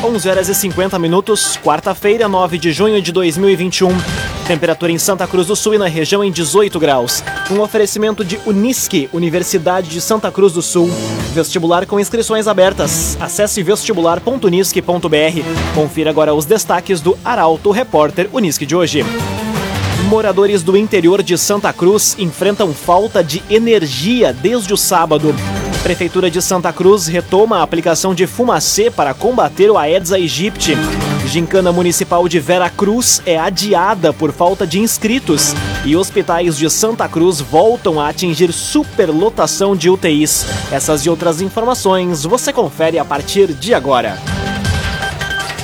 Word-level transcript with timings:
11 0.00 0.28
horas 0.28 0.48
e 0.48 0.54
50 0.54 0.96
minutos, 0.96 1.56
quarta-feira, 1.56 2.28
9 2.28 2.56
de 2.56 2.70
junho 2.70 3.02
de 3.02 3.10
2021. 3.10 3.88
Temperatura 4.46 4.92
em 4.92 4.96
Santa 4.96 5.26
Cruz 5.26 5.48
do 5.48 5.56
Sul 5.56 5.74
e 5.74 5.78
na 5.78 5.88
região 5.88 6.22
em 6.22 6.30
18 6.30 6.78
graus. 6.78 7.20
Um 7.50 7.60
oferecimento 7.60 8.24
de 8.24 8.38
Unisque, 8.46 9.10
Universidade 9.12 9.90
de 9.90 10.00
Santa 10.00 10.30
Cruz 10.30 10.52
do 10.52 10.62
Sul. 10.62 10.88
Vestibular 11.34 11.84
com 11.84 11.98
inscrições 11.98 12.46
abertas. 12.46 13.18
Acesse 13.20 13.60
vestibular.unisque.br. 13.60 15.74
Confira 15.74 16.10
agora 16.10 16.32
os 16.32 16.46
destaques 16.46 17.00
do 17.00 17.18
Arauto 17.24 17.72
Repórter 17.72 18.30
Unisque 18.32 18.64
de 18.64 18.76
hoje. 18.76 19.04
Moradores 20.08 20.62
do 20.62 20.76
interior 20.76 21.24
de 21.24 21.36
Santa 21.36 21.72
Cruz 21.72 22.14
enfrentam 22.20 22.72
falta 22.72 23.22
de 23.22 23.42
energia 23.50 24.32
desde 24.32 24.72
o 24.72 24.76
sábado. 24.76 25.34
Prefeitura 25.88 26.30
de 26.30 26.42
Santa 26.42 26.70
Cruz 26.70 27.06
retoma 27.06 27.60
a 27.60 27.62
aplicação 27.62 28.14
de 28.14 28.26
fumacê 28.26 28.90
para 28.90 29.14
combater 29.14 29.70
o 29.70 29.78
Aedes 29.78 30.12
aegypti. 30.12 30.76
Gincana 31.24 31.72
Municipal 31.72 32.28
de 32.28 32.38
Vera 32.38 32.68
Cruz 32.68 33.22
é 33.24 33.38
adiada 33.38 34.12
por 34.12 34.30
falta 34.30 34.66
de 34.66 34.78
inscritos 34.78 35.54
e 35.86 35.96
hospitais 35.96 36.58
de 36.58 36.68
Santa 36.68 37.08
Cruz 37.08 37.40
voltam 37.40 37.98
a 37.98 38.10
atingir 38.10 38.52
superlotação 38.52 39.74
de 39.74 39.88
UTIs. 39.88 40.44
Essas 40.70 41.06
e 41.06 41.08
outras 41.08 41.40
informações 41.40 42.22
você 42.22 42.52
confere 42.52 42.98
a 42.98 43.04
partir 43.04 43.54
de 43.54 43.72
agora. 43.72 44.18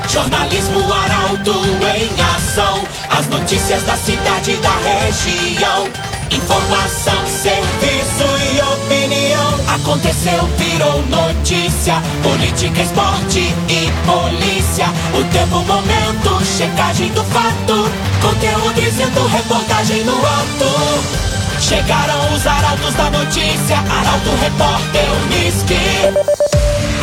Jornalismo 0.08 0.90
Arauto 0.90 1.52
em 1.52 2.22
ação. 2.34 2.82
As 3.10 3.28
notícias 3.28 3.82
da 3.82 3.96
cidade 3.96 4.52
e 4.52 4.56
da 4.56 4.74
região. 4.78 5.86
Informação, 6.30 7.26
serviço 7.26 8.03
e 8.22 8.60
opinião. 8.60 9.74
Aconteceu, 9.74 10.46
virou 10.58 11.02
notícia. 11.06 11.94
Política, 12.22 12.82
esporte 12.82 13.40
e 13.68 13.90
polícia. 14.06 14.86
O 15.18 15.24
tempo, 15.32 15.60
momento, 15.64 16.44
checagem 16.44 17.10
do 17.12 17.24
fato. 17.24 17.90
Conteúdo 18.20 18.80
dizendo, 18.80 19.26
reportagem 19.26 20.04
no 20.04 20.14
ato. 20.14 21.24
Chegaram 21.60 22.34
os 22.34 22.46
arautos 22.46 22.94
da 22.94 23.10
notícia. 23.10 23.78
Arauto, 23.78 24.30
repórter, 24.40 25.06
Unisque. 25.24 26.93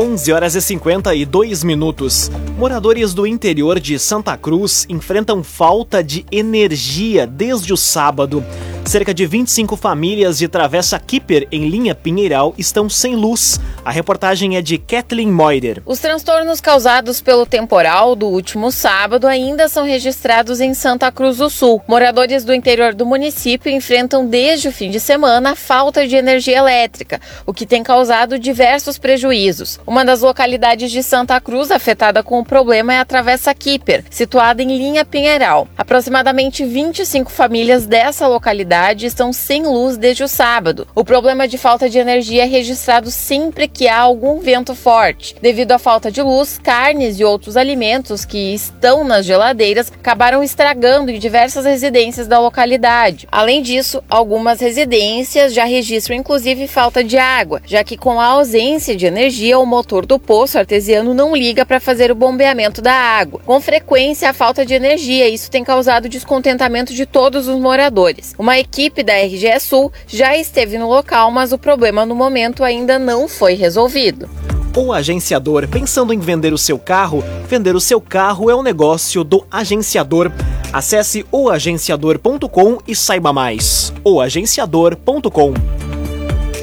11 0.00 0.32
horas 0.32 0.54
e 0.54 0.62
52 0.62 1.64
minutos. 1.64 2.30
Moradores 2.56 3.12
do 3.12 3.26
interior 3.26 3.80
de 3.80 3.98
Santa 3.98 4.36
Cruz 4.36 4.86
enfrentam 4.88 5.42
falta 5.42 6.04
de 6.04 6.24
energia 6.30 7.26
desde 7.26 7.72
o 7.72 7.76
sábado. 7.76 8.44
Cerca 8.88 9.12
de 9.12 9.26
25 9.26 9.76
famílias 9.76 10.38
de 10.38 10.48
Travessa 10.48 10.98
Kipper, 10.98 11.46
em 11.52 11.68
linha 11.68 11.94
Pinheiral, 11.94 12.54
estão 12.56 12.88
sem 12.88 13.14
luz. 13.14 13.60
A 13.84 13.90
reportagem 13.90 14.56
é 14.56 14.62
de 14.62 14.78
Kathleen 14.78 15.30
Moider. 15.30 15.82
Os 15.84 15.98
transtornos 15.98 16.58
causados 16.58 17.20
pelo 17.20 17.44
temporal 17.44 18.16
do 18.16 18.26
último 18.26 18.72
sábado 18.72 19.26
ainda 19.26 19.68
são 19.68 19.84
registrados 19.84 20.58
em 20.58 20.72
Santa 20.72 21.12
Cruz 21.12 21.36
do 21.36 21.50
Sul. 21.50 21.82
Moradores 21.86 22.44
do 22.44 22.54
interior 22.54 22.94
do 22.94 23.04
município 23.04 23.70
enfrentam 23.70 24.26
desde 24.26 24.68
o 24.68 24.72
fim 24.72 24.90
de 24.90 25.00
semana 25.00 25.50
a 25.50 25.54
falta 25.54 26.08
de 26.08 26.16
energia 26.16 26.56
elétrica, 26.56 27.20
o 27.44 27.52
que 27.52 27.66
tem 27.66 27.82
causado 27.82 28.38
diversos 28.38 28.96
prejuízos. 28.96 29.78
Uma 29.86 30.02
das 30.02 30.22
localidades 30.22 30.90
de 30.90 31.02
Santa 31.02 31.38
Cruz 31.42 31.70
afetada 31.70 32.22
com 32.22 32.40
o 32.40 32.44
problema 32.44 32.94
é 32.94 33.00
a 33.00 33.04
Travessa 33.04 33.52
Kipper, 33.52 34.02
situada 34.08 34.62
em 34.62 34.78
linha 34.78 35.04
Pinheiral. 35.04 35.68
Aproximadamente 35.76 36.64
25 36.64 37.30
famílias 37.30 37.84
dessa 37.84 38.26
localidade 38.26 38.77
cidade 38.78 39.06
estão 39.06 39.32
sem 39.32 39.64
luz 39.64 39.96
desde 39.96 40.22
o 40.22 40.28
sábado. 40.28 40.86
O 40.94 41.04
problema 41.04 41.48
de 41.48 41.58
falta 41.58 41.90
de 41.90 41.98
energia 41.98 42.44
é 42.44 42.46
registrado 42.46 43.10
sempre 43.10 43.66
que 43.66 43.88
há 43.88 43.98
algum 43.98 44.38
vento 44.38 44.72
forte. 44.72 45.34
Devido 45.42 45.72
à 45.72 45.78
falta 45.80 46.12
de 46.12 46.22
luz, 46.22 46.60
carnes 46.62 47.18
e 47.18 47.24
outros 47.24 47.56
alimentos 47.56 48.24
que 48.24 48.54
estão 48.54 49.02
nas 49.02 49.26
geladeiras 49.26 49.90
acabaram 49.92 50.44
estragando 50.44 51.10
em 51.10 51.18
diversas 51.18 51.64
residências 51.64 52.28
da 52.28 52.38
localidade. 52.38 53.26
Além 53.32 53.62
disso, 53.62 54.00
algumas 54.08 54.60
residências 54.60 55.52
já 55.52 55.64
registram 55.64 56.16
inclusive 56.16 56.68
falta 56.68 57.02
de 57.02 57.18
água, 57.18 57.60
já 57.66 57.82
que 57.82 57.96
com 57.96 58.20
a 58.20 58.26
ausência 58.26 58.94
de 58.94 59.06
energia, 59.06 59.58
o 59.58 59.66
motor 59.66 60.06
do 60.06 60.20
poço 60.20 60.56
artesiano 60.56 61.12
não 61.14 61.34
liga 61.34 61.66
para 61.66 61.80
fazer 61.80 62.12
o 62.12 62.14
bombeamento 62.14 62.80
da 62.80 62.94
água. 62.94 63.40
Com 63.44 63.60
frequência, 63.60 64.30
a 64.30 64.32
falta 64.32 64.64
de 64.64 64.74
energia, 64.74 65.28
isso 65.28 65.50
tem 65.50 65.64
causado 65.64 66.08
descontentamento 66.08 66.94
de 66.94 67.04
todos 67.04 67.48
os 67.48 67.58
moradores. 67.58 68.34
Uma 68.38 68.57
equipe 68.58 69.02
da 69.02 69.14
RGE 69.14 69.60
Sul 69.60 69.92
já 70.06 70.36
esteve 70.36 70.78
no 70.78 70.88
local, 70.88 71.30
mas 71.30 71.52
o 71.52 71.58
problema 71.58 72.04
no 72.04 72.14
momento 72.14 72.64
ainda 72.64 72.98
não 72.98 73.28
foi 73.28 73.54
resolvido. 73.54 74.28
O 74.76 74.92
agenciador, 74.92 75.66
pensando 75.66 76.12
em 76.12 76.18
vender 76.18 76.52
o 76.52 76.58
seu 76.58 76.78
carro, 76.78 77.24
vender 77.48 77.74
o 77.74 77.80
seu 77.80 78.00
carro 78.00 78.48
é 78.48 78.54
um 78.54 78.62
negócio 78.62 79.24
do 79.24 79.44
agenciador. 79.50 80.30
Acesse 80.72 81.26
oagenciador.com 81.32 82.78
e 82.86 82.94
saiba 82.94 83.32
mais. 83.32 83.92
oagenciador.com 84.04 85.54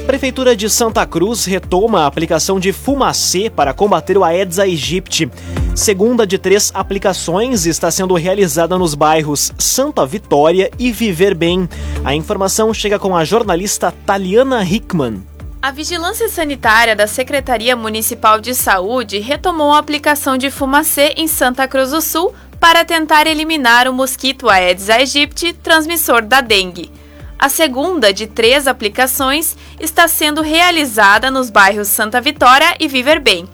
Prefeitura 0.05 0.55
de 0.55 0.69
Santa 0.69 1.05
Cruz 1.05 1.45
retoma 1.45 2.03
a 2.03 2.05
aplicação 2.05 2.59
de 2.59 2.71
fumacê 2.71 3.49
para 3.49 3.73
combater 3.73 4.17
o 4.17 4.23
Aedes 4.23 4.59
aegypti. 4.59 5.29
Segunda 5.75 6.25
de 6.25 6.37
três 6.37 6.71
aplicações 6.73 7.65
está 7.65 7.91
sendo 7.91 8.13
realizada 8.13 8.77
nos 8.77 8.95
bairros 8.95 9.51
Santa 9.59 10.05
Vitória 10.05 10.71
e 10.79 10.89
Viver 10.89 11.35
Bem. 11.35 11.67
A 12.01 12.15
informação 12.15 12.73
chega 12.73 12.97
com 12.97 13.13
a 13.13 13.25
jornalista 13.25 13.93
Taliana 14.05 14.63
Hickman. 14.63 15.21
A 15.61 15.71
Vigilância 15.71 16.29
Sanitária 16.29 16.95
da 16.95 17.07
Secretaria 17.07 17.75
Municipal 17.75 18.39
de 18.39 18.55
Saúde 18.55 19.19
retomou 19.19 19.73
a 19.73 19.77
aplicação 19.77 20.37
de 20.37 20.49
fumacê 20.49 21.13
em 21.17 21.27
Santa 21.27 21.67
Cruz 21.67 21.91
do 21.91 22.01
Sul 22.01 22.33
para 22.57 22.85
tentar 22.85 23.27
eliminar 23.27 23.85
o 23.89 23.93
mosquito 23.93 24.49
Aedes 24.49 24.89
aegypti, 24.89 25.51
transmissor 25.51 26.21
da 26.21 26.39
dengue. 26.39 26.89
A 27.37 27.49
segunda 27.49 28.13
de 28.13 28.27
três 28.27 28.65
aplicações 28.65 29.57
está 29.77 30.07
sendo 30.07 30.41
realizada 30.41 31.29
nos 31.29 31.49
bairros 31.49 31.89
Santa 31.89 32.21
Vitória 32.21 32.77
e 32.79 32.87
Viver 32.87 33.19
Bem. 33.19 33.45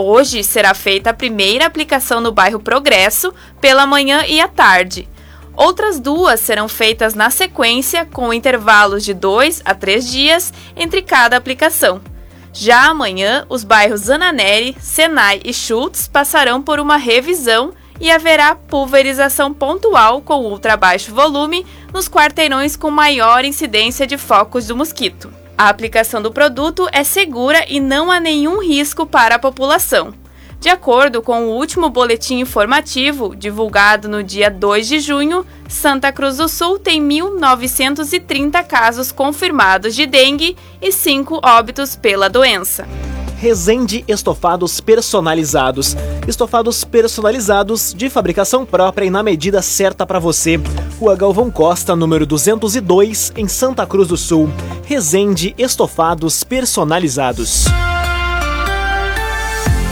Hoje 0.00 0.44
será 0.44 0.74
feita 0.74 1.10
a 1.10 1.12
primeira 1.12 1.66
aplicação 1.66 2.20
no 2.20 2.30
bairro 2.30 2.60
Progresso, 2.60 3.34
pela 3.60 3.84
manhã 3.84 4.24
e 4.28 4.40
à 4.40 4.46
tarde. 4.46 5.08
Outras 5.56 5.98
duas 5.98 6.38
serão 6.38 6.68
feitas 6.68 7.14
na 7.14 7.30
sequência, 7.30 8.04
com 8.04 8.32
intervalos 8.32 9.04
de 9.04 9.12
dois 9.12 9.60
a 9.64 9.74
três 9.74 10.08
dias 10.08 10.54
entre 10.76 11.02
cada 11.02 11.36
aplicação. 11.36 12.00
Já 12.52 12.86
amanhã, 12.86 13.44
os 13.48 13.64
bairros 13.64 14.08
Ananeri, 14.08 14.76
Senai 14.80 15.40
e 15.44 15.52
Schultz 15.52 16.06
passarão 16.06 16.62
por 16.62 16.78
uma 16.78 16.96
revisão 16.96 17.72
e 18.00 18.08
haverá 18.08 18.54
pulverização 18.54 19.52
pontual 19.52 20.22
com 20.22 20.44
ultra 20.44 20.76
baixo 20.76 21.12
volume 21.12 21.66
nos 21.92 22.08
quarteirões 22.08 22.76
com 22.76 22.88
maior 22.88 23.44
incidência 23.44 24.06
de 24.06 24.16
focos 24.16 24.68
do 24.68 24.76
mosquito. 24.76 25.28
A 25.58 25.68
aplicação 25.68 26.22
do 26.22 26.30
produto 26.30 26.88
é 26.92 27.02
segura 27.02 27.64
e 27.68 27.80
não 27.80 28.12
há 28.12 28.20
nenhum 28.20 28.62
risco 28.62 29.04
para 29.04 29.34
a 29.34 29.38
população. 29.40 30.14
De 30.60 30.68
acordo 30.68 31.20
com 31.20 31.46
o 31.46 31.56
último 31.56 31.90
boletim 31.90 32.38
informativo, 32.38 33.34
divulgado 33.34 34.08
no 34.08 34.22
dia 34.22 34.48
2 34.50 34.86
de 34.86 35.00
junho, 35.00 35.44
Santa 35.68 36.12
Cruz 36.12 36.36
do 36.36 36.48
Sul 36.48 36.78
tem 36.78 37.02
1.930 37.02 38.64
casos 38.68 39.10
confirmados 39.10 39.96
de 39.96 40.06
dengue 40.06 40.56
e 40.80 40.92
5 40.92 41.40
óbitos 41.42 41.96
pela 41.96 42.30
doença. 42.30 42.86
Resende 43.40 44.04
Estofados 44.08 44.80
Personalizados. 44.80 45.96
Estofados 46.26 46.82
personalizados 46.82 47.94
de 47.94 48.10
fabricação 48.10 48.66
própria 48.66 49.06
e 49.06 49.10
na 49.10 49.22
medida 49.22 49.62
certa 49.62 50.04
para 50.04 50.18
você. 50.18 50.60
Rua 50.98 51.14
Galvão 51.14 51.48
Costa, 51.48 51.94
número 51.94 52.26
202, 52.26 53.32
em 53.36 53.46
Santa 53.46 53.86
Cruz 53.86 54.08
do 54.08 54.16
Sul. 54.16 54.50
Resende 54.84 55.54
Estofados 55.56 56.42
Personalizados. 56.42 57.66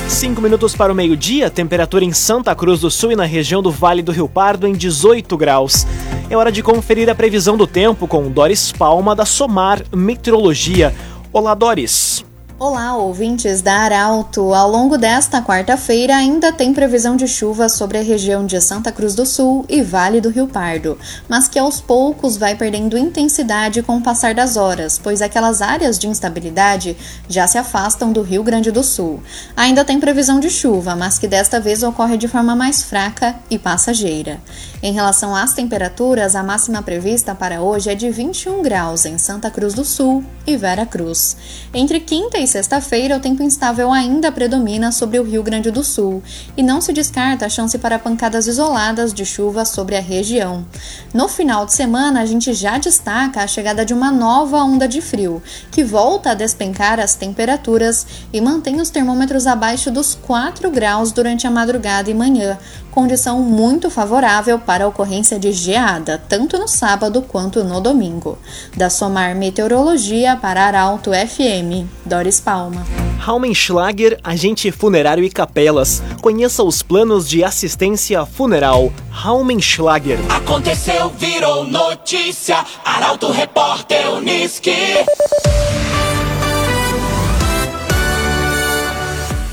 Cinco 0.09 0.43
minutos 0.43 0.75
para 0.75 0.93
o 0.93 0.97
meio-dia, 0.97 1.49
temperatura 1.49 2.05
em 2.05 2.13
Santa 2.13 2.53
Cruz 2.53 2.81
do 2.81 2.91
Sul 2.91 3.13
e 3.13 3.17
na 3.17 3.25
região 3.25 3.63
do 3.63 3.71
Vale 3.71 4.03
do 4.03 4.11
Rio 4.11 4.29
Pardo 4.29 4.67
em 4.67 4.73
18 4.73 5.37
graus. 5.37 5.87
É 6.29 6.37
hora 6.37 6.51
de 6.51 6.65
conferir 6.65 7.09
a 7.09 7.15
previsão 7.15 7.57
do 7.57 7.67
tempo 7.67 8.09
com 8.09 8.29
Doris 8.29 8.73
Palma 8.73 9.15
da 9.15 9.25
Somar 9.25 9.85
Meteorologia. 9.95 10.93
Olá, 11.33 11.55
Doris. 11.55 12.26
Olá, 12.59 12.97
ouvintes 12.97 13.61
da 13.61 13.81
Arauto. 13.81 14.55
Ao 14.55 14.71
longo 14.71 14.97
desta 14.97 15.43
quarta-feira 15.43 16.17
ainda 16.17 16.51
tem 16.51 16.73
previsão 16.73 17.15
de 17.15 17.29
chuva 17.29 17.69
sobre 17.69 17.99
a 17.99 18.03
região 18.03 18.47
de 18.47 18.59
Santa 18.63 18.91
Cruz 18.91 19.15
do 19.15 19.27
Sul 19.27 19.67
e 19.69 19.83
Vale 19.83 20.23
do 20.23 20.31
Rio 20.31 20.47
Pardo, 20.47 20.99
mas 21.29 21.49
que 21.49 21.59
aos 21.59 21.83
poucos 21.83 22.39
vai 22.39 22.57
perdendo 22.57 22.97
intensidade 22.97 23.83
com 23.83 23.99
o 23.99 24.01
passar 24.01 24.35
das 24.35 24.57
horas, 24.57 24.99
pois 24.99 25.21
aquelas 25.21 25.61
áreas 25.61 25.99
de 25.99 26.09
instabilidade 26.09 26.97
já 27.29 27.47
se 27.47 27.59
afastam 27.59 28.11
do 28.11 28.23
Rio 28.23 28.43
Grande 28.43 28.71
do 28.71 28.83
Sul. 28.83 29.23
Ainda 29.55 29.85
tem 29.85 30.01
previsão 30.01 30.41
de 30.41 30.49
chuva, 30.49 30.97
mas 30.97 31.19
que 31.19 31.29
desta 31.29 31.61
vez 31.61 31.83
ocorre 31.83 32.17
de 32.17 32.27
forma 32.27 32.57
mais 32.57 32.83
fraca 32.83 33.37
e 33.51 33.59
passageira. 33.59 34.41
Em 34.83 34.95
relação 34.95 35.37
às 35.37 35.53
temperaturas, 35.53 36.35
a 36.35 36.43
máxima 36.43 36.83
prevista 36.83 37.35
para 37.35 37.61
hoje 37.61 37.91
é 37.91 37.95
de 37.95 38.09
21 38.09 38.63
graus 38.63 39.05
em 39.05 39.19
Santa 39.19 39.51
Cruz 39.51 39.75
do 39.75 39.85
Sul 39.85 40.25
e 40.47 40.57
Vera 40.57 40.87
Cruz. 40.87 41.37
Entre 41.75 42.01
quinta 42.01 42.39
e 42.39 42.46
e 42.47 42.49
sexta-feira, 42.49 43.17
o 43.17 43.21
tempo 43.21 43.43
instável 43.43 43.93
ainda 43.93 44.31
predomina 44.31 44.93
sobre 44.93 45.19
o 45.19 45.25
Rio 45.25 45.43
Grande 45.43 45.69
do 45.69 45.83
Sul 45.83 46.23
e 46.57 46.63
não 46.63 46.81
se 46.81 46.93
descarta 46.93 47.45
a 47.45 47.49
chance 47.49 47.77
para 47.77 47.99
pancadas 47.99 48.47
isoladas 48.47 49.13
de 49.13 49.27
chuva 49.27 49.65
sobre 49.65 49.97
a 49.97 50.01
região. 50.01 50.65
No 51.13 51.27
final 51.27 51.67
de 51.67 51.75
semana, 51.75 52.21
a 52.21 52.25
gente 52.25 52.55
já 52.55 52.79
destaca 52.79 53.43
a 53.43 53.49
chegada 53.49 53.85
de 53.85 53.93
uma 53.93 54.13
nova 54.13 54.59
onda 54.59 54.87
de 54.87 55.01
frio, 55.01 55.43
que 55.73 55.83
volta 55.83 56.31
a 56.31 56.35
despencar 56.35 57.01
as 57.01 57.17
temperaturas 57.17 58.07
e 58.33 58.41
mantém 58.41 58.81
os 58.81 58.91
termômetros 58.91 59.45
abaixo 59.49 59.91
dos 59.91 60.15
4 60.15 60.71
graus 60.71 61.11
durante 61.11 61.49
a 61.49 61.51
madrugada 61.51 62.09
e 62.09 62.15
manhã, 62.15 62.57
condição 62.97 63.43
muito 63.43 63.91
favorável 63.91 64.59
para 64.59 64.87
a 64.87 64.89
ocorrência 64.89 65.39
de 65.39 65.53
geada, 65.53 66.17
tanto 66.31 66.57
no 66.57 66.67
sábado 66.67 67.21
quanto 67.21 67.63
no 67.63 67.79
domingo. 67.79 68.39
Da 68.75 68.89
Somar 68.89 69.37
Meteorologia 69.37 70.35
para 70.41 70.65
Arauto 70.65 71.11
FM, 71.11 71.87
Doris 72.07 72.41
Palma. 72.41 72.87
Raumenschlager, 73.19 74.19
agente 74.25 74.73
funerário 74.73 75.23
e 75.23 75.29
capelas. 75.29 76.03
Conheça 76.23 76.63
os 76.63 76.83
planos 76.83 77.29
de 77.29 77.45
assistência 77.45 78.25
funeral. 78.25 78.91
Raumenschlager. 79.11 80.19
Aconteceu, 80.31 81.11
virou 81.11 81.65
notícia. 81.65 82.65
Arauto 82.83 83.31
Repórter 83.31 84.11
Uniski. 84.11 84.73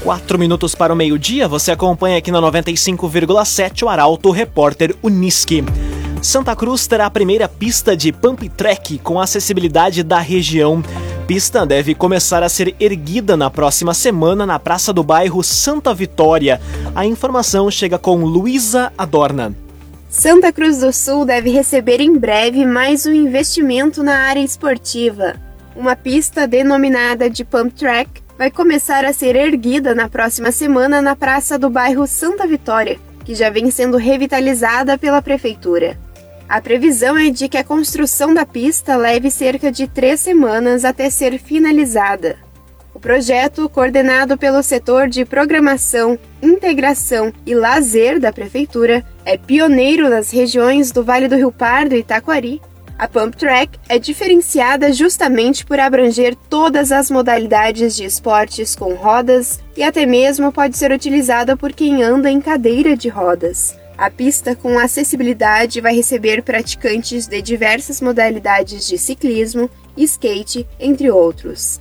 Quatro 0.04 0.38
minutos 0.38 0.76
para 0.76 0.92
o 0.92 0.98
meio-dia, 0.98 1.48
você 1.48 1.72
acompanha 1.72 2.18
aqui 2.18 2.30
na 2.30 2.42
95,7 2.42 3.84
o 3.84 3.90
Arauto 3.90 4.32
Repórter 4.32 4.94
Uniski. 5.02 5.64
Santa 6.22 6.54
Cruz 6.58 6.86
terá 6.86 7.06
a 7.06 7.10
primeira 7.10 7.48
pista 7.48 7.96
de 7.96 8.12
pump 8.12 8.50
track 8.50 8.98
com 8.98 9.18
acessibilidade 9.18 10.04
da 10.04 10.20
região. 10.20 10.84
Pista 11.26 11.66
deve 11.66 11.96
começar 11.96 12.44
a 12.44 12.50
ser 12.50 12.76
erguida 12.82 13.38
na 13.38 13.50
próxima 13.50 13.94
semana 13.94 14.46
na 14.46 14.60
praça 14.60 14.92
do 14.92 15.06
bairro 15.06 15.42
Santa 15.42 15.94
Vitória. 15.94 16.60
A 16.94 17.06
informação 17.06 17.72
chega 17.72 17.98
com 17.98 18.26
Luísa 18.26 18.92
Adorna. 18.98 19.56
Santa 20.10 20.52
Cruz 20.52 20.80
do 20.80 20.92
Sul 20.92 21.26
deve 21.26 21.50
receber 21.50 22.02
em 22.02 22.18
breve 22.18 22.66
mais 22.66 23.06
um 23.06 23.14
investimento 23.14 24.04
na 24.04 24.18
área 24.18 24.42
esportiva. 24.42 25.36
Uma 25.78 25.96
pista 25.96 26.46
denominada 26.46 27.30
de 27.30 27.46
pump 27.46 27.74
track 27.74 28.23
vai 28.44 28.52
começar 28.52 29.06
a 29.06 29.14
ser 29.14 29.38
erguida 29.38 29.96
na 29.96 30.10
próxima 30.10 30.52
semana 30.52 31.02
na 31.02 31.16
praça 31.16 31.58
do 31.58 31.70
bairro 31.70 32.06
Santa 32.06 32.46
Vitória, 32.46 33.00
que 33.24 33.34
já 33.34 33.50
vem 33.50 33.72
sendo 33.72 33.96
revitalizada 33.96 34.98
pela 34.98 35.22
prefeitura. 35.22 35.98
A 36.50 36.60
previsão 36.60 37.18
é 37.18 37.30
de 37.30 37.48
que 37.48 37.56
a 37.56 37.64
construção 37.64 38.34
da 38.34 38.46
pista 38.46 38.98
leve 38.98 39.32
cerca 39.32 39.72
de 39.72 39.88
três 39.88 40.20
semanas 40.20 40.84
até 40.84 41.10
ser 41.10 41.40
finalizada. 41.40 42.36
O 42.94 43.00
projeto, 43.00 43.70
coordenado 43.70 44.38
pelo 44.38 44.62
setor 44.62 45.08
de 45.08 45.24
programação, 45.24 46.20
integração 46.42 47.32
e 47.46 47.56
lazer 47.56 48.20
da 48.20 48.34
prefeitura, 48.34 49.06
é 49.24 49.38
pioneiro 49.38 50.10
nas 50.10 50.32
regiões 50.32 50.92
do 50.92 51.02
Vale 51.02 51.30
do 51.30 51.38
Rio 51.38 51.50
Pardo 51.50 51.96
e 51.96 52.04
Taquari 52.04 52.62
a 52.98 53.08
Pump 53.08 53.36
Track 53.36 53.80
é 53.90 53.98
diferenciada 53.98 54.94
justamente 54.94 55.66
por 55.66 55.80
abranger 55.80 56.36
todas 56.50 56.92
as 56.92 57.10
modalidades 57.10 57.96
de 57.96 58.06
esportes 58.06 58.76
com 58.76 58.94
rodas 58.94 59.60
e 59.76 59.84
até 59.84 60.06
mesmo 60.06 60.52
pode 60.52 60.78
ser 60.78 60.92
utilizada 60.92 61.58
por 61.58 61.74
quem 61.74 62.04
anda 62.04 62.30
em 62.30 62.40
cadeira 62.40 62.96
de 62.96 63.10
rodas. 63.10 63.76
A 63.98 64.10
pista 64.10 64.56
com 64.56 64.78
acessibilidade 64.78 65.82
vai 65.82 65.96
receber 65.96 66.44
praticantes 66.44 67.28
de 67.28 67.42
diversas 67.42 68.02
modalidades 68.02 68.88
de 68.88 68.98
ciclismo, 68.98 69.70
skate, 69.98 70.68
entre 70.80 71.12
outros. 71.12 71.80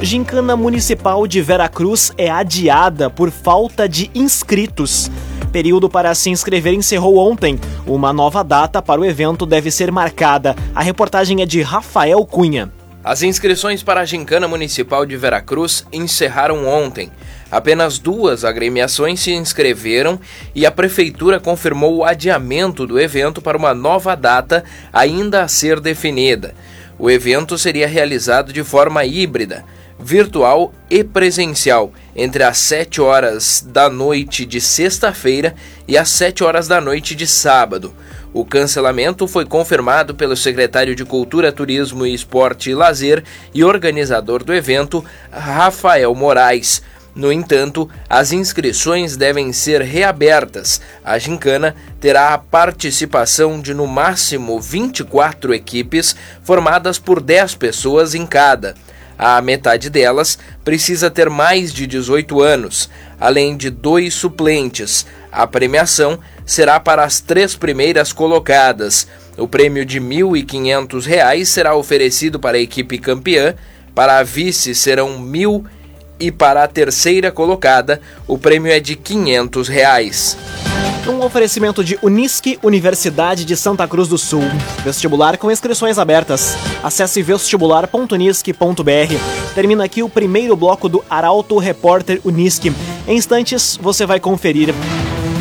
Gincana 0.00 0.56
Municipal 0.56 1.26
de 1.26 1.42
Veracruz 1.42 2.10
é 2.16 2.30
adiada 2.30 3.10
por 3.10 3.30
falta 3.30 3.86
de 3.86 4.10
inscritos. 4.14 5.10
Período 5.50 5.88
para 5.88 6.14
se 6.14 6.30
inscrever 6.30 6.72
encerrou 6.72 7.18
ontem. 7.18 7.58
Uma 7.86 8.12
nova 8.12 8.42
data 8.42 8.80
para 8.80 9.00
o 9.00 9.04
evento 9.04 9.44
deve 9.44 9.70
ser 9.70 9.90
marcada. 9.90 10.54
A 10.74 10.82
reportagem 10.82 11.42
é 11.42 11.46
de 11.46 11.60
Rafael 11.60 12.24
Cunha. 12.24 12.70
As 13.02 13.22
inscrições 13.22 13.82
para 13.82 14.02
a 14.02 14.04
Gincana 14.04 14.46
Municipal 14.46 15.06
de 15.06 15.16
Veracruz 15.16 15.86
encerraram 15.90 16.68
ontem. 16.68 17.10
Apenas 17.50 17.98
duas 17.98 18.44
agremiações 18.44 19.20
se 19.20 19.32
inscreveram 19.32 20.20
e 20.54 20.64
a 20.64 20.70
Prefeitura 20.70 21.40
confirmou 21.40 21.96
o 21.96 22.04
adiamento 22.04 22.86
do 22.86 23.00
evento 23.00 23.40
para 23.40 23.56
uma 23.56 23.74
nova 23.74 24.14
data 24.14 24.62
ainda 24.92 25.42
a 25.42 25.48
ser 25.48 25.80
definida. 25.80 26.54
O 26.98 27.10
evento 27.10 27.56
seria 27.56 27.88
realizado 27.88 28.52
de 28.52 28.62
forma 28.62 29.04
híbrida 29.04 29.64
virtual 30.00 30.72
e 30.88 31.04
presencial 31.04 31.92
entre 32.16 32.42
as 32.42 32.58
7 32.58 33.00
horas 33.00 33.64
da 33.66 33.88
noite 33.88 34.44
de 34.44 34.60
sexta-feira 34.60 35.54
e 35.86 35.96
as 35.96 36.08
7 36.08 36.42
horas 36.42 36.66
da 36.66 36.80
noite 36.80 37.14
de 37.14 37.26
sábado. 37.26 37.92
O 38.32 38.44
cancelamento 38.44 39.26
foi 39.26 39.44
confirmado 39.44 40.14
pelo 40.14 40.36
secretário 40.36 40.94
de 40.94 41.04
Cultura, 41.04 41.50
Turismo 41.50 42.06
e 42.06 42.14
Esporte 42.14 42.70
e 42.70 42.74
Lazer 42.74 43.24
e 43.52 43.64
organizador 43.64 44.44
do 44.44 44.54
evento, 44.54 45.04
Rafael 45.32 46.14
Moraes. 46.14 46.80
No 47.12 47.32
entanto, 47.32 47.90
as 48.08 48.30
inscrições 48.30 49.16
devem 49.16 49.52
ser 49.52 49.82
reabertas. 49.82 50.80
A 51.04 51.18
gincana 51.18 51.74
terá 52.00 52.32
a 52.32 52.38
participação 52.38 53.60
de 53.60 53.74
no 53.74 53.86
máximo 53.86 54.60
24 54.60 55.52
equipes, 55.52 56.14
formadas 56.44 57.00
por 57.00 57.20
10 57.20 57.56
pessoas 57.56 58.14
em 58.14 58.24
cada. 58.24 58.76
A 59.22 59.38
metade 59.42 59.90
delas 59.90 60.38
precisa 60.64 61.10
ter 61.10 61.28
mais 61.28 61.74
de 61.74 61.86
18 61.86 62.40
anos, 62.40 62.88
além 63.20 63.54
de 63.54 63.68
dois 63.68 64.14
suplentes. 64.14 65.04
A 65.30 65.46
premiação 65.46 66.18
será 66.46 66.80
para 66.80 67.04
as 67.04 67.20
três 67.20 67.54
primeiras 67.54 68.14
colocadas. 68.14 69.06
O 69.36 69.46
prêmio 69.46 69.84
de 69.84 69.98
R$ 69.98 70.06
1.500 70.06 71.44
será 71.44 71.74
oferecido 71.74 72.40
para 72.40 72.56
a 72.56 72.60
equipe 72.62 72.96
campeã, 72.96 73.54
para 73.94 74.16
a 74.16 74.22
vice 74.22 74.74
serão 74.74 75.18
mil 75.18 75.66
e 76.18 76.32
para 76.32 76.64
a 76.64 76.68
terceira 76.68 77.30
colocada 77.30 78.00
o 78.26 78.38
prêmio 78.38 78.72
é 78.72 78.80
de 78.80 78.96
500 78.96 79.68
reais. 79.68 80.38
Um 81.08 81.24
oferecimento 81.24 81.82
de 81.82 81.98
Unisque, 82.02 82.58
Universidade 82.62 83.44
de 83.44 83.56
Santa 83.56 83.88
Cruz 83.88 84.08
do 84.08 84.18
Sul. 84.18 84.42
Vestibular 84.84 85.38
com 85.38 85.50
inscrições 85.50 85.98
abertas. 85.98 86.56
Acesse 86.82 87.22
vestibular.unisque.br. 87.22 89.54
Termina 89.54 89.84
aqui 89.84 90.02
o 90.02 90.08
primeiro 90.08 90.54
bloco 90.54 90.88
do 90.88 91.02
Arauto 91.08 91.58
Repórter 91.58 92.20
Unisque. 92.24 92.72
Em 93.08 93.16
instantes, 93.16 93.78
você 93.80 94.04
vai 94.04 94.20
conferir 94.20 94.74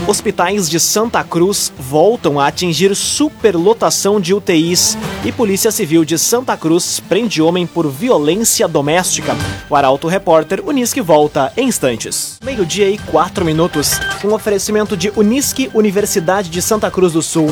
Hospitais 0.10 0.68
de 0.68 0.80
Santa 0.80 1.24
Cruz 1.24 1.72
voltam 1.78 2.40
a 2.40 2.48
atingir 2.48 2.96
superlotação 2.96 4.20
de 4.20 4.34
UTIs 4.34 4.98
e 5.24 5.32
Polícia 5.32 5.70
Civil 5.70 6.04
de 6.04 6.18
Santa 6.18 6.58
Cruz 6.58 7.00
prende 7.00 7.44
homem 7.44 7.68
por 7.68 7.88
violência 7.88 8.68
doméstica. 8.68 9.38
O 9.70 9.76
Arauto 9.76 10.08
Repórter 10.08 10.64
Unisque 10.66 11.00
volta 11.00 11.54
em 11.56 11.68
instantes. 11.68 12.40
Meio-dia 12.44 12.90
e 12.90 12.98
quatro 12.98 13.46
minutos. 13.46 14.00
Um 14.26 14.34
oferecimento 14.34 14.98
de 14.98 15.14
Unisque 15.16 15.70
Universidade 15.76 16.50
de 16.50 16.60
Santa 16.60 16.90
Cruz 16.90 17.14
do 17.14 17.22
Sul. 17.22 17.52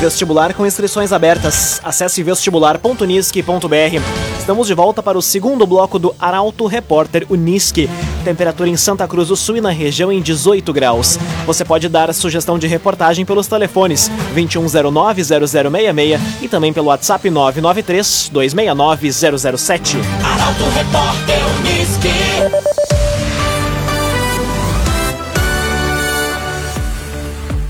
Vestibular 0.00 0.54
com 0.54 0.64
inscrições 0.64 1.12
abertas. 1.12 1.80
Acesse 1.82 2.22
vestibular.unisque.br. 2.22 4.00
Estamos 4.38 4.68
de 4.68 4.74
volta 4.74 5.02
para 5.02 5.18
o 5.18 5.22
segundo 5.22 5.66
bloco 5.66 5.98
do 5.98 6.14
Arauto 6.20 6.66
Repórter 6.66 7.26
Unisque. 7.28 7.90
Temperatura 8.24 8.68
em 8.68 8.76
Santa 8.76 9.08
Cruz 9.08 9.26
do 9.26 9.34
Sul 9.36 9.56
e 9.56 9.60
na 9.60 9.70
região 9.70 10.12
em 10.12 10.22
18 10.22 10.72
graus. 10.72 11.18
Você 11.44 11.64
pode 11.64 11.88
dar 11.88 12.14
sugestão 12.14 12.60
de 12.60 12.68
reportagem 12.68 13.26
pelos 13.26 13.48
telefones 13.48 14.08
2109-0066 14.36 16.20
e 16.42 16.48
também 16.48 16.72
pelo 16.72 16.86
WhatsApp 16.86 17.28
993-269-007. 17.28 19.96
Arauto 20.22 20.62
Repórter 20.76 21.40
Unisque. 21.58 22.77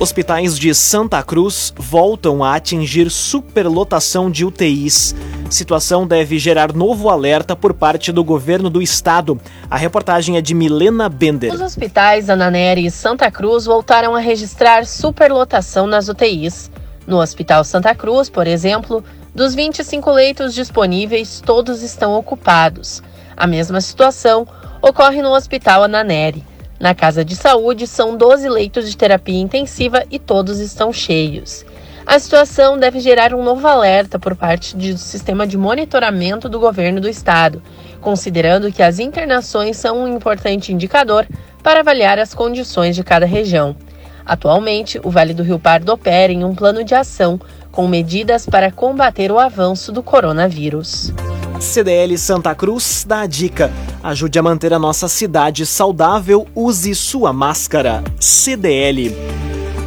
Hospitais 0.01 0.57
de 0.57 0.73
Santa 0.77 1.21
Cruz 1.25 1.75
voltam 1.77 2.45
a 2.45 2.55
atingir 2.55 3.11
superlotação 3.11 4.31
de 4.31 4.45
UTIs. 4.45 5.13
Situação 5.51 6.07
deve 6.07 6.39
gerar 6.39 6.73
novo 6.73 7.09
alerta 7.09 7.57
por 7.57 7.75
parte 7.75 8.13
do 8.13 8.23
governo 8.23 8.71
do 8.71 8.81
estado. 8.81 9.41
A 9.69 9.77
reportagem 9.77 10.37
é 10.37 10.41
de 10.41 10.55
Milena 10.55 11.09
Bender. 11.09 11.53
Os 11.53 11.61
hospitais 11.61 12.31
Ananeri 12.31 12.87
e 12.87 12.93
Santa 12.93 13.29
Cruz 13.29 13.65
voltaram 13.65 14.15
a 14.15 14.21
registrar 14.21 14.87
superlotação 14.87 15.85
nas 15.85 16.09
UTIs. 16.09 16.71
No 17.05 17.21
Hospital 17.21 17.65
Santa 17.65 17.93
Cruz, 17.93 18.31
por 18.31 18.47
exemplo, 18.47 19.03
dos 19.35 19.53
25 19.53 20.13
leitos 20.13 20.55
disponíveis, 20.55 21.43
todos 21.45 21.83
estão 21.83 22.15
ocupados. 22.15 23.03
A 23.37 23.49
mesma 23.49 23.81
situação 23.81 24.47
ocorre 24.81 25.21
no 25.23 25.35
Hospital 25.35 25.83
Ananeri. 25.83 26.45
Na 26.79 26.95
casa 26.95 27.25
de 27.25 27.35
saúde, 27.35 27.87
são 27.87 28.17
12 28.17 28.49
leitos 28.49 28.89
de 28.89 28.97
terapia 28.97 29.41
intensiva 29.41 30.05
e 30.11 30.19
todos 30.19 30.61
estão 30.61 30.93
cheios. 30.93 31.65
A 32.07 32.19
situação 32.19 32.79
deve 32.79 33.01
gerar 33.01 33.35
um 33.35 33.43
novo 33.43 33.67
alerta 33.67 34.19
por 34.19 34.35
parte 34.35 34.75
do 34.75 34.97
sistema 34.97 35.47
de 35.47 35.59
monitoramento 35.59 36.49
do 36.49 36.59
governo 36.59 37.01
do 37.01 37.09
estado, 37.09 37.63
considerando 38.01 38.73
que 38.73 38.83
as 38.83 38.99
internações 38.99 39.77
são 39.77 40.05
um 40.05 40.17
importante 40.17 40.73
indicador 40.73 41.27
para 41.63 41.81
avaliar 41.81 42.19
as 42.19 42.33
condições 42.33 42.97
de 42.97 43.05
cada 43.05 43.27
região. 43.27 43.77
Atualmente, 44.25 45.01
o 45.03 45.11
Vale 45.11 45.35
do 45.35 45.43
Rio 45.43 45.59
Pardo 45.59 45.93
opera 45.93 46.33
em 46.33 46.45
um 46.45 46.55
plano 46.55 46.85
de 46.85 46.95
ação 46.95 47.41
com 47.71 47.87
medidas 47.89 48.47
para 48.47 48.71
combater 48.71 49.31
o 49.31 49.39
avanço 49.39 49.91
do 49.91 50.03
coronavírus. 50.03 51.13
CDL 51.61 52.17
Santa 52.17 52.55
Cruz 52.55 53.05
dá 53.07 53.21
a 53.21 53.27
dica: 53.27 53.73
ajude 54.03 54.39
a 54.39 54.43
manter 54.43 54.73
a 54.73 54.79
nossa 54.79 55.09
cidade 55.09 55.67
saudável, 55.67 56.47
use 56.55 56.95
sua 56.95 57.33
máscara. 57.33 58.03
CDL. 58.21 59.15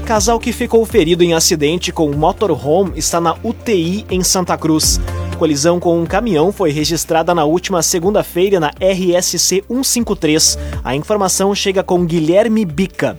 Casal 0.05 0.39
que 0.39 0.51
ficou 0.51 0.85
ferido 0.85 1.23
em 1.23 1.33
acidente 1.33 1.91
com 1.91 2.11
motorhome 2.11 2.93
está 2.97 3.21
na 3.21 3.35
UTI 3.43 4.05
em 4.09 4.23
Santa 4.23 4.57
Cruz. 4.57 4.99
Colisão 5.37 5.79
com 5.79 5.99
um 5.99 6.05
caminhão 6.05 6.51
foi 6.51 6.71
registrada 6.71 7.33
na 7.33 7.45
última 7.45 7.81
segunda-feira 7.81 8.59
na 8.59 8.71
RSC 8.79 9.63
153. 9.67 10.57
A 10.83 10.95
informação 10.95 11.55
chega 11.55 11.81
com 11.81 12.05
Guilherme 12.05 12.65
Bica. 12.65 13.17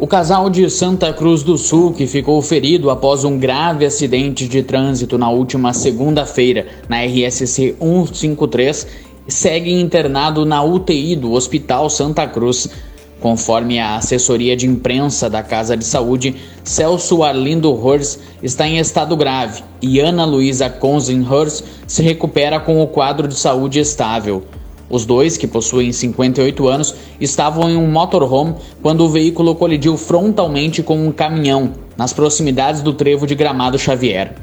O 0.00 0.06
casal 0.06 0.48
de 0.48 0.70
Santa 0.70 1.12
Cruz 1.12 1.42
do 1.42 1.58
Sul, 1.58 1.92
que 1.92 2.06
ficou 2.06 2.40
ferido 2.40 2.88
após 2.88 3.24
um 3.24 3.36
grave 3.36 3.84
acidente 3.84 4.46
de 4.46 4.62
trânsito 4.62 5.18
na 5.18 5.28
última 5.28 5.72
segunda-feira 5.72 6.68
na 6.88 7.02
RSC 7.02 7.74
153, 7.80 8.86
segue 9.26 9.72
internado 9.72 10.46
na 10.46 10.62
UTI 10.62 11.16
do 11.16 11.32
Hospital 11.32 11.90
Santa 11.90 12.28
Cruz. 12.28 12.70
Conforme 13.18 13.80
a 13.80 13.96
assessoria 13.96 14.56
de 14.56 14.68
imprensa 14.68 15.28
da 15.28 15.42
Casa 15.42 15.76
de 15.76 15.84
Saúde, 15.84 16.36
Celso 16.62 17.24
Arlindo 17.24 17.74
Hors 17.84 18.20
está 18.40 18.68
em 18.68 18.78
estado 18.78 19.16
grave 19.16 19.64
e 19.82 19.98
Ana 19.98 20.24
Luísa 20.24 20.70
Konzenhors 20.70 21.64
se 21.88 22.04
recupera 22.04 22.60
com 22.60 22.80
o 22.80 22.86
quadro 22.86 23.26
de 23.26 23.34
saúde 23.34 23.80
estável. 23.80 24.44
Os 24.90 25.04
dois, 25.04 25.36
que 25.36 25.46
possuem 25.46 25.92
58 25.92 26.66
anos, 26.66 26.94
estavam 27.20 27.68
em 27.68 27.76
um 27.76 27.90
motorhome 27.90 28.54
quando 28.82 29.04
o 29.04 29.08
veículo 29.08 29.54
colidiu 29.54 29.96
frontalmente 29.96 30.82
com 30.82 31.06
um 31.06 31.12
caminhão 31.12 31.72
nas 31.96 32.12
proximidades 32.12 32.80
do 32.80 32.92
trevo 32.92 33.26
de 33.26 33.34
Gramado 33.34 33.78
Xavier. 33.78 34.34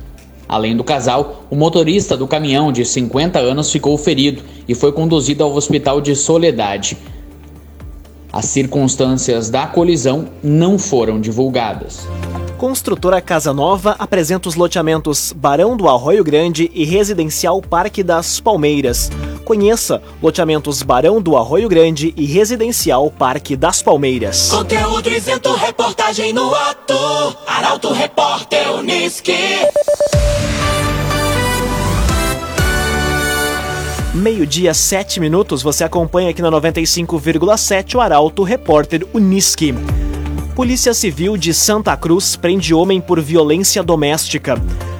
Além 0.48 0.76
do 0.76 0.84
casal, 0.84 1.46
o 1.50 1.56
motorista 1.56 2.16
do 2.16 2.28
caminhão 2.28 2.72
de 2.72 2.86
50 2.86 3.40
anos 3.40 3.72
ficou 3.72 3.98
ferido 3.98 4.44
e 4.68 4.76
foi 4.76 4.92
conduzido 4.92 5.44
ao 5.44 5.56
hospital 5.56 6.00
de 6.00 6.16
Soledade. 6.16 6.98
As 8.32 8.46
circunstâncias 8.46 9.50
da 9.50 9.66
colisão 9.66 10.28
não 10.44 10.78
foram 10.78 11.20
divulgadas. 11.20 12.06
Construtora 12.58 13.22
Casa 13.22 13.54
Nova 13.54 13.98
apresenta 14.00 14.48
os 14.48 14.56
loteamentos 14.56 15.34
Barão 15.34 15.76
do 15.76 15.90
Arroio 15.90 16.24
Grande 16.24 16.72
e 16.74 16.86
Residencial 16.86 17.62
Parque 17.62 18.02
das 18.02 18.40
Palmeiras. 18.40 19.12
Conheça 19.44 20.02
loteamentos 20.22 20.82
Barão 20.82 21.22
do 21.22 21.36
Arroio 21.36 21.68
Grande 21.68 22.14
e 22.16 22.26
Residencial 22.26 23.12
Parque 23.12 23.58
das 23.58 23.82
Palmeiras. 23.82 24.50
Conteúdo 24.50 25.10
isento, 25.10 25.54
reportagem 25.54 26.32
no 26.32 26.56
ato. 26.56 26.96
Arauto 27.46 27.92
Repórter 27.92 28.74
Unisque. 28.74 29.36
Meio-dia, 34.14 34.74
sete 34.74 35.20
minutos, 35.20 35.62
você 35.62 35.84
acompanha 35.84 36.30
aqui 36.30 36.42
na 36.42 36.50
95,7 36.50 37.96
o 37.96 38.02
Arauto 38.02 38.44
Repórter 38.44 39.06
Unisque. 39.14 39.76
Polícia 40.56 40.94
Civil 40.94 41.36
de 41.36 41.54
Santa 41.54 41.98
Cruz 41.98 42.38
prende 42.38 42.74
homem 42.74 43.02
por 43.02 43.20
violência 43.20 43.84
doméstica. 43.84 44.56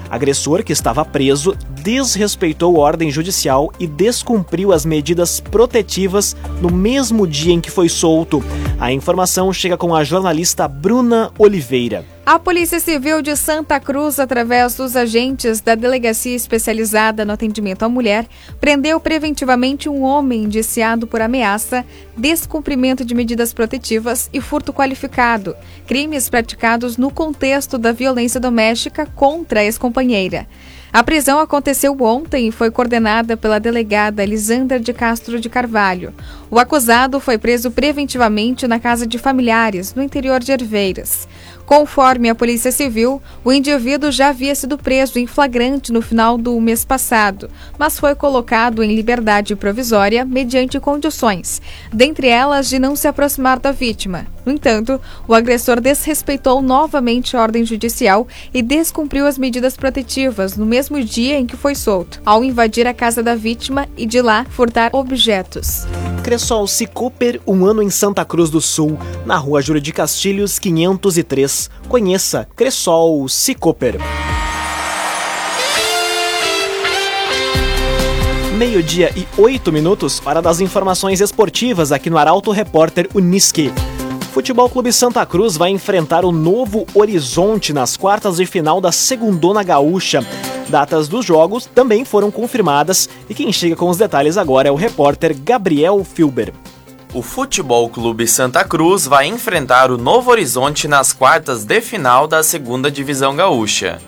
Agressor, 0.10 0.66
que 0.66 0.74
estava 0.74 1.06
preso, 1.06 1.56
desrespeitou 1.82 2.76
ordem 2.76 3.10
judicial 3.10 3.72
e 3.80 3.88
descumpriu 3.88 4.74
as 4.74 4.86
medidas 4.86 5.40
protetivas 5.40 6.36
no 6.62 6.70
mesmo 6.70 7.26
dia 7.26 7.54
em 7.54 7.62
que 7.62 7.72
foi 7.72 7.88
solto. 7.88 8.44
A 8.78 8.92
informação 8.92 9.54
chega 9.54 9.78
com 9.78 9.96
a 9.96 10.04
jornalista 10.04 10.68
Bruna 10.68 11.32
Oliveira. 11.40 12.04
A 12.26 12.40
Polícia 12.40 12.80
Civil 12.80 13.22
de 13.22 13.36
Santa 13.36 13.80
Cruz, 13.80 14.20
através 14.20 14.74
dos 14.74 14.96
agentes 14.96 15.62
da 15.62 15.76
Delegacia 15.76 16.36
Especializada 16.36 17.24
no 17.24 17.32
Atendimento 17.32 17.84
à 17.84 17.90
Mulher, 17.90 18.26
prendeu 18.60 19.00
preventivamente 19.00 19.88
um 19.88 20.02
homem 20.02 20.46
indiciado 20.46 21.06
por 21.06 21.22
ameaça, 21.22 21.86
descumprimento 22.18 23.06
de 23.06 23.14
medidas 23.14 23.54
protetivas 23.54 24.28
e 24.34 24.42
furto 24.42 24.74
qualificado, 24.74 25.56
crimes 25.86 26.28
praticados 26.28 26.98
no 26.98 27.12
contexto 27.12 27.78
da 27.78 27.92
violência 27.92 28.40
doméstica 28.40 29.06
contra 29.06 29.60
a 29.60 29.64
ex-companheira. 29.64 30.48
A 30.96 31.04
prisão 31.04 31.40
aconteceu 31.40 31.96
ontem 32.02 32.48
e 32.48 32.52
foi 32.54 32.72
coordenada 32.72 33.36
pela 33.36 33.60
delegada 33.60 34.24
Elisandra 34.24 34.80
de 34.80 34.94
Castro 34.94 35.42
de 35.42 35.50
Carvalho. 35.50 36.14
O 36.50 36.58
acusado 36.58 37.20
foi 37.20 37.38
preso 37.38 37.70
preventivamente 37.70 38.66
na 38.66 38.80
casa 38.80 39.06
de 39.06 39.20
familiares, 39.20 39.94
no 39.94 40.02
interior 40.02 40.40
de 40.40 40.54
Herveiras. 40.54 41.28
Conforme 41.66 42.30
a 42.30 42.36
Polícia 42.36 42.72
Civil, 42.72 43.22
o 43.44 43.52
indivíduo 43.52 44.12
já 44.12 44.30
havia 44.30 44.54
sido 44.54 44.78
preso 44.78 45.18
em 45.18 45.26
flagrante 45.26 45.92
no 45.92 46.02
final 46.02 46.38
do 46.38 46.60
mês 46.62 46.86
passado, 46.86 47.50
mas 47.78 48.00
foi 48.00 48.14
colocado 48.14 48.84
em 48.84 48.96
liberdade 48.96 49.56
provisória 49.56 50.24
mediante 50.24 50.80
condições, 50.80 51.62
dentre 51.92 52.28
elas 52.28 52.70
de 52.70 52.78
não 52.78 52.96
se 52.96 53.08
aproximar 53.08 53.60
da 53.60 53.72
vítima. 53.72 54.28
No 54.46 54.52
entanto, 54.52 55.02
o 55.28 55.34
agressor 55.34 55.82
desrespeitou 55.82 56.62
novamente 56.62 57.36
a 57.36 57.42
ordem 57.42 57.66
judicial 57.66 58.28
e 58.54 58.62
descumpriu 58.62 59.26
as 59.26 59.40
medidas 59.40 59.76
protetivas 59.76 60.56
no 60.56 60.68
mesmo 60.68 61.04
dia 61.04 61.40
em 61.40 61.48
que 61.48 61.58
foi 61.58 61.74
solto, 61.74 62.22
ao 62.24 62.44
invadir 62.44 62.86
a 62.86 62.94
casa 62.94 63.24
da 63.24 63.34
vítima 63.34 63.88
e 63.98 64.06
de 64.06 64.22
lá 64.22 64.46
furtar 64.52 64.92
objetos. 64.94 65.88
Cressol 66.24 66.68
Cicoper, 66.68 67.40
um 67.46 67.66
ano 67.66 67.82
em 67.84 67.90
Santa 67.90 68.26
Cruz 68.26 68.50
do 68.50 68.60
Sul, 68.60 68.98
na 69.26 69.38
rua 69.38 69.62
Júlio 69.62 69.82
de 69.82 69.92
Castilhos, 69.92 70.58
503. 70.58 71.55
Conheça 71.88 72.48
Cressol 72.56 73.28
Cicoper. 73.28 73.98
Meio-dia 78.58 79.12
e 79.16 79.28
oito 79.38 79.72
minutos 79.72 80.20
para 80.20 80.42
das 80.42 80.62
informações 80.62 81.20
esportivas 81.20 81.92
aqui 81.92 82.10
no 82.10 82.18
Arauto 82.18 82.52
Repórter 82.52 83.10
Uniski. 83.14 83.72
Futebol 84.32 84.70
Clube 84.70 84.92
Santa 84.92 85.26
Cruz 85.26 85.58
vai 85.58 85.70
enfrentar 85.70 86.26
o 86.26 86.32
Novo 86.32 86.86
Horizonte 86.94 87.72
nas 87.72 87.96
quartas 87.98 88.38
de 88.38 88.46
final 88.46 88.80
da 88.80 88.92
Segundona 88.92 89.64
Gaúcha. 89.64 90.26
Datas 90.70 91.08
dos 91.08 91.26
jogos 91.26 91.66
também 91.66 92.04
foram 92.04 92.32
confirmadas 92.32 93.08
e 93.30 93.34
quem 93.34 93.52
chega 93.54 93.76
com 93.76 93.90
os 93.90 93.98
detalhes 93.98 94.38
agora 94.38 94.68
é 94.68 94.72
o 94.72 94.76
repórter 94.76 95.36
Gabriel 95.38 96.04
Filber. 96.04 96.54
O 97.14 97.22
Futebol 97.22 97.90
Clube 97.90 98.28
Santa 98.28 98.64
Cruz 98.64 99.06
vai 99.06 99.26
enfrentar 99.26 99.90
o 99.90 99.98
Novo 99.98 100.32
Horizonte 100.32 100.88
nas 100.88 101.14
quartas 101.14 101.64
de 101.64 101.80
final 101.80 102.28
da 102.28 102.44
Segunda 102.44 102.92
Divisão 102.92 103.36
Gaúcha. 103.36 104.02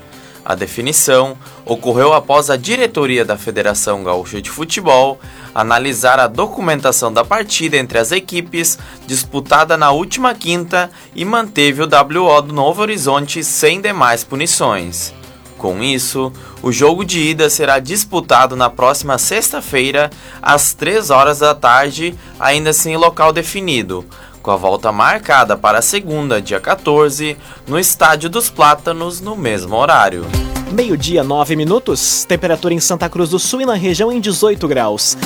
A 0.44 0.56
definição 0.56 1.38
ocorreu 1.66 2.14
após 2.14 2.50
a 2.50 2.56
diretoria 2.56 3.26
da 3.26 3.38
Federação 3.38 4.04
Gaúcha 4.04 4.42
de 4.42 4.50
Futebol 4.50 5.20
analisar 5.54 6.20
a 6.20 6.28
documentação 6.28 7.12
da 7.12 7.24
partida 7.24 7.78
entre 7.78 7.98
as 7.98 8.12
equipes 8.12 8.78
disputada 9.06 9.76
na 9.76 9.92
última 9.92 10.34
quinta 10.34 10.90
e 11.16 11.26
manteve 11.26 11.82
o 11.82 11.86
WO 11.88 12.42
do 12.42 12.54
Novo 12.54 12.82
Horizonte 12.82 13.44
sem 13.44 13.82
demais 13.82 14.24
punições. 14.24 15.14
Com 15.58 15.82
isso, 15.82 16.32
o 16.62 16.72
jogo 16.72 17.04
de 17.04 17.20
ida 17.20 17.50
será 17.50 17.80
disputado 17.80 18.56
na 18.56 18.70
próxima 18.70 19.18
sexta-feira, 19.18 20.12
às 20.42 20.74
3 20.74 21.10
horas 21.10 21.40
da 21.40 21.56
tarde, 21.56 22.14
ainda 22.40 22.72
sem 22.72 22.96
local 22.96 23.34
definido, 23.34 24.06
com 24.42 24.52
a 24.52 24.56
volta 24.56 24.92
marcada 24.92 25.58
para 25.58 25.82
segunda, 25.82 26.40
dia 26.40 26.60
14, 26.60 27.36
no 27.68 27.80
Estádio 27.80 28.30
dos 28.30 28.50
Plátanos, 28.50 29.20
no 29.20 29.36
mesmo 29.36 29.76
horário. 29.76 30.26
Meio-dia, 30.72 31.24
9 31.24 31.56
minutos, 31.56 32.24
temperatura 32.26 32.74
em 32.74 32.80
Santa 32.80 33.10
Cruz 33.10 33.30
do 33.30 33.40
Sul 33.40 33.62
e 33.62 33.66
na 33.66 33.74
região 33.74 34.12
em 34.12 34.20
18 34.20 34.68
graus. 34.68 35.18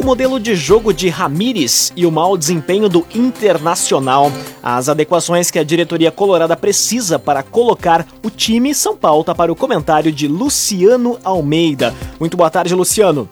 O 0.00 0.02
modelo 0.02 0.40
de 0.40 0.54
jogo 0.54 0.94
de 0.94 1.10
Ramires 1.10 1.92
e 1.94 2.06
o 2.06 2.10
mau 2.10 2.34
desempenho 2.34 2.88
do 2.88 3.06
Internacional, 3.14 4.32
as 4.62 4.88
adequações 4.88 5.50
que 5.50 5.58
a 5.58 5.62
diretoria 5.62 6.10
colorada 6.10 6.56
precisa 6.56 7.18
para 7.18 7.42
colocar 7.42 8.06
o 8.24 8.30
time 8.30 8.74
são 8.74 8.96
pauta 8.96 9.34
para 9.34 9.52
o 9.52 9.54
comentário 9.54 10.10
de 10.10 10.26
Luciano 10.26 11.18
Almeida. 11.22 11.94
Muito 12.18 12.34
boa 12.34 12.48
tarde, 12.48 12.74
Luciano. 12.74 13.28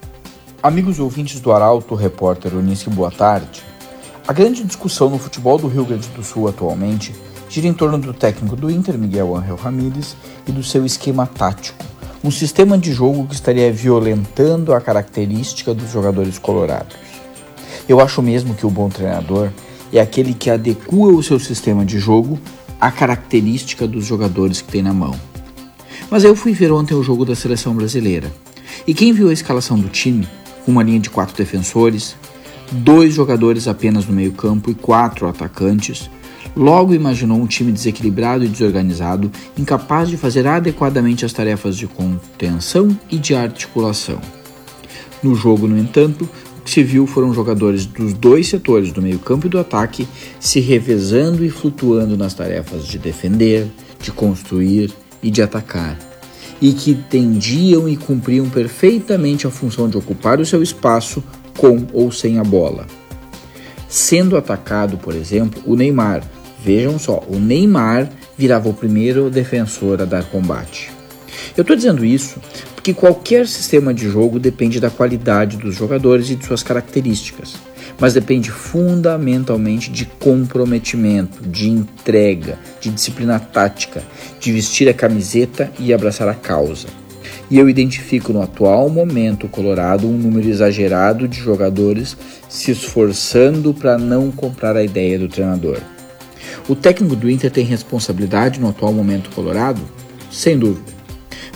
Amigos 0.63 0.99
ouvintes 0.99 1.41
do 1.41 1.51
Arauto, 1.53 1.95
repórter 1.95 2.55
Unisque, 2.55 2.91
boa 2.91 3.11
tarde. 3.11 3.63
A 4.27 4.33
grande 4.35 4.63
discussão 4.63 5.09
no 5.09 5.19
futebol 5.19 5.57
do 5.57 5.69
Rio 5.69 5.87
Grande 5.87 6.09
do 6.09 6.23
Sul 6.23 6.49
atualmente 6.49 7.15
gira 7.49 7.67
em 7.67 7.73
torno 7.73 7.97
do 7.97 8.13
técnico 8.13 8.55
do 8.55 8.71
Inter, 8.71 8.99
Miguel 8.99 9.35
Ángel 9.35 9.57
Ramírez, 9.57 10.15
e 10.47 10.53
do 10.53 10.63
seu 10.63 10.85
esquema 10.85 11.27
tático, 11.27 11.83
um 12.23 12.31
sistema 12.31 12.77
de 12.77 12.93
jogo 12.93 13.27
que 13.27 13.35
estaria 13.35 13.73
violentando 13.73 14.73
a 14.73 14.81
característica 14.81 15.73
dos 15.73 15.91
jogadores 15.91 16.39
colorados. 16.39 16.97
Eu 17.89 18.01
acho 18.01 18.21
mesmo 18.21 18.55
que 18.55 18.67
o 18.67 18.71
bom 18.71 18.89
treinador 18.89 19.51
é 19.93 20.01
aquele 20.01 20.35
que 20.35 20.51
adequa 20.51 20.95
o 20.97 21.23
seu 21.23 21.39
sistema 21.39 21.85
de 21.85 21.99
jogo 21.99 22.39
à 22.81 22.91
característica 22.91 23.87
dos 23.87 24.05
jogadores 24.05 24.61
que 24.61 24.71
tem 24.71 24.83
na 24.83 24.93
mão. 24.93 25.15
Mas 26.11 26.25
eu 26.25 26.35
fui 26.35 26.53
ver 26.53 26.73
ontem 26.73 26.95
o 26.95 27.03
jogo 27.03 27.25
da 27.25 27.35
seleção 27.35 27.75
brasileira. 27.75 28.33
E 28.87 28.95
quem 28.95 29.13
viu 29.13 29.29
a 29.29 29.33
escalação 29.33 29.79
do 29.79 29.89
time, 29.89 30.29
uma 30.67 30.83
linha 30.83 31.01
de 31.01 31.11
quatro 31.11 31.37
defensores, 31.37 32.17
dois 32.71 33.15
jogadores 33.15 33.67
apenas 33.69 34.07
no 34.07 34.13
meio-campo 34.13 34.71
e 34.71 34.75
quatro 34.75 35.29
atacantes, 35.29 36.11
logo 36.57 36.95
imaginou 36.95 37.39
um 37.39 37.47
time 37.47 37.73
desequilibrado 37.73 38.45
e 38.45 38.49
desorganizado, 38.49 39.31
incapaz 39.57 40.09
de 40.09 40.17
fazer 40.17 40.47
adequadamente 40.47 41.25
as 41.25 41.33
tarefas 41.33 41.77
de 41.77 41.87
contenção 41.87 42.97
e 43.11 43.19
de 43.19 43.35
articulação. 43.35 44.21
No 45.23 45.35
jogo, 45.35 45.67
no 45.67 45.79
entanto, 45.79 46.29
o 46.59 46.61
que 46.63 46.71
se 46.71 46.83
viu 46.83 47.07
foram 47.07 47.33
jogadores 47.33 47.87
dos 47.87 48.13
dois 48.13 48.49
setores, 48.49 48.93
do 48.93 49.03
meio-campo 49.03 49.47
e 49.47 49.51
do 49.51 49.59
ataque, 49.59 50.07
se 50.39 50.61
revezando 50.61 51.45
e 51.45 51.51
flutuando 51.51 52.17
nas 52.17 52.35
tarefas 52.35 52.87
de 52.87 52.99
defender, 52.99 53.67
de 54.01 54.13
construir 54.13 54.93
e 55.23 55.31
de 55.31 55.43
atacar, 55.43 55.99
e 56.61 56.73
que 56.73 56.95
tendiam 56.95 57.89
e 57.89 57.97
cumpriam 57.97 58.49
perfeitamente 58.49 59.47
a 59.47 59.51
função 59.51 59.89
de 59.89 59.97
ocupar 59.97 60.41
o 60.41 60.47
seu 60.47 60.63
espaço 60.63 61.23
com 61.57 61.87
ou 61.93 62.13
sem 62.13 62.39
a 62.39 62.45
bola. 62.45 62.87
Sendo 63.89 64.37
atacado, 64.37 64.99
por 64.99 65.15
exemplo, 65.15 65.63
o 65.67 65.75
Neymar. 65.75 66.23
Vejam 66.65 66.99
só, 66.99 67.23
o 67.29 67.39
Neymar 67.39 68.09
virava 68.37 68.69
o 68.69 68.75
primeiro 68.75 69.31
defensor 69.31 70.03
a 70.03 70.05
dar 70.05 70.25
combate. 70.25 70.91
Eu 71.57 71.63
estou 71.63 71.77
dizendo 71.77 72.05
isso 72.05 72.41
porque 72.75 72.95
qualquer 72.95 73.47
sistema 73.47 73.93
de 73.93 74.09
jogo 74.09 74.39
depende 74.39 74.81
da 74.81 74.91
qualidade 74.91 75.57
dos 75.57 75.75
jogadores 75.75 76.31
e 76.31 76.37
de 76.37 76.47
suas 76.47 76.63
características, 76.63 77.55
mas 77.99 78.15
depende 78.15 78.51
fundamentalmente 78.51 79.91
de 79.91 80.05
comprometimento, 80.05 81.47
de 81.47 81.69
entrega, 81.69 82.59
de 82.81 82.91
disciplina 82.91 83.39
tática, 83.39 84.03
de 84.41 84.53
vestir 84.53 84.89
a 84.89 84.95
camiseta 84.95 85.71
e 85.79 85.93
abraçar 85.93 86.29
a 86.29 86.35
causa 86.35 86.87
e 87.51 87.59
eu 87.59 87.69
identifico 87.69 88.33
no 88.33 88.43
atual 88.43 88.89
momento 88.89 89.49
colorado 89.49 90.07
um 90.07 90.17
número 90.17 90.49
exagerado 90.49 91.27
de 91.27 91.39
jogadores 91.39 92.17
se 92.49 92.73
esforçando 92.73 93.73
para 93.73 93.97
não 93.97 94.31
comprar 94.31 94.77
a 94.77 94.85
ideia 94.85 95.19
do 95.19 95.29
treinador. 95.29 95.79
O 96.69 96.77
técnico 96.77 97.17
do 97.17 97.31
Inter 97.31 97.51
tem 97.51 97.65
responsabilidade 97.65 98.61
no 98.61 98.69
atual 98.69 98.93
momento 98.93 99.31
colorado? 99.31 99.81
Sem 100.31 100.59
dúvida. 100.59 100.93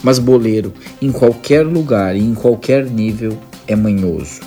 Mas 0.03 0.19
boleiro, 0.19 0.73
em 1.03 1.13
qualquer 1.13 1.67
lugar 1.67 2.17
e 2.17 2.21
em 2.21 2.35
qualquer 2.35 2.87
nível, 2.87 3.39
é 3.69 3.77
manhoso. 3.77 4.41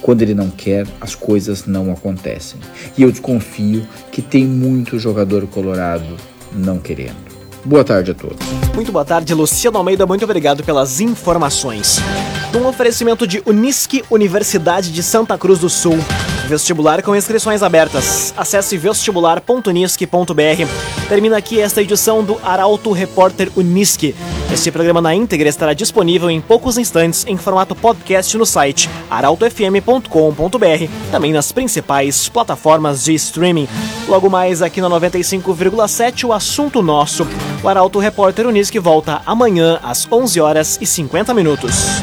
Quando 0.00 0.22
ele 0.22 0.32
não 0.32 0.48
quer, 0.48 0.86
as 1.00 1.16
coisas 1.16 1.66
não 1.66 1.90
acontecem. 1.90 2.60
E 2.96 3.02
eu 3.02 3.10
desconfio 3.10 3.84
que 4.12 4.22
tem 4.22 4.44
muito 4.46 4.96
jogador 4.96 5.44
colorado 5.48 6.16
não 6.52 6.78
querendo. 6.78 7.16
Boa 7.64 7.82
tarde 7.82 8.12
a 8.12 8.14
todos. 8.14 8.46
Muito 8.74 8.92
boa 8.92 9.04
tarde, 9.04 9.34
Luciano 9.34 9.78
Almeida. 9.78 10.06
Muito 10.06 10.24
obrigado 10.24 10.62
pelas 10.62 11.00
informações. 11.00 11.98
Um 12.56 12.66
oferecimento 12.66 13.26
de 13.26 13.42
Unisque, 13.44 14.04
Universidade 14.08 14.92
de 14.92 15.02
Santa 15.02 15.36
Cruz 15.36 15.58
do 15.58 15.68
Sul. 15.68 15.98
Vestibular 16.52 17.02
com 17.02 17.16
inscrições 17.16 17.62
abertas. 17.62 18.34
Acesse 18.36 18.76
vestibular.unisque.br. 18.76 21.08
Termina 21.08 21.38
aqui 21.38 21.58
esta 21.58 21.80
edição 21.80 22.22
do 22.22 22.38
Arauto 22.44 22.92
Repórter 22.92 23.50
Unisque. 23.56 24.14
Este 24.52 24.70
programa 24.70 25.00
na 25.00 25.14
íntegra 25.14 25.48
estará 25.48 25.72
disponível 25.72 26.30
em 26.30 26.42
poucos 26.42 26.76
instantes 26.76 27.24
em 27.26 27.38
formato 27.38 27.74
podcast 27.74 28.36
no 28.36 28.44
site 28.44 28.90
arautofm.com.br, 29.10 30.10
também 31.10 31.32
nas 31.32 31.50
principais 31.52 32.28
plataformas 32.28 33.04
de 33.04 33.14
streaming. 33.14 33.66
Logo 34.06 34.28
mais 34.28 34.60
aqui 34.60 34.82
na 34.82 34.90
95,7 34.90 36.24
o 36.24 36.34
assunto 36.34 36.82
nosso. 36.82 37.26
O 37.64 37.68
Arauto 37.68 37.98
Repórter 37.98 38.46
Unisque 38.46 38.78
volta 38.78 39.22
amanhã 39.24 39.80
às 39.82 40.06
11 40.12 40.38
horas 40.38 40.78
e 40.82 40.86
50 40.86 41.32
minutos. 41.32 42.02